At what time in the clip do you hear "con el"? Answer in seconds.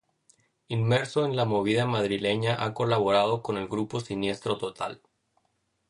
3.43-3.67